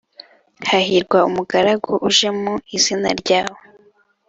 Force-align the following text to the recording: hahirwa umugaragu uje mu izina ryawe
hahirwa 0.69 1.17
umugaragu 1.29 1.91
uje 2.07 2.29
mu 2.39 2.53
izina 2.75 3.09
ryawe 3.21 3.59